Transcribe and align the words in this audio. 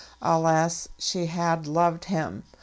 Alas, 0.23 0.87
she 0.97 1.27
had 1.27 1.67
loved 1.67 2.05
him! 2.05 2.41